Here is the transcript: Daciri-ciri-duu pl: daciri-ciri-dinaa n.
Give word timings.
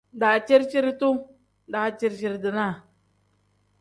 Daciri-ciri-duu 0.21 1.11
pl: 1.17 1.29
daciri-ciri-dinaa 1.75 2.73
n. 2.77 2.81